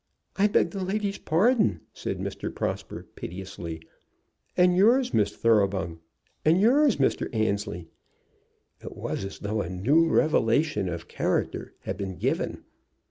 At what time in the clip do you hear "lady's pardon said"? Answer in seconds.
0.83-2.17